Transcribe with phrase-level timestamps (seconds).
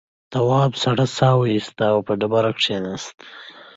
[0.31, 3.15] تواب سړه سا ایسته پر ډبره کېناست.